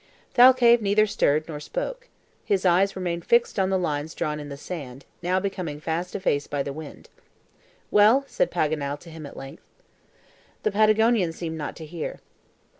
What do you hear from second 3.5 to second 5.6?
on the lines drawn on the sand, now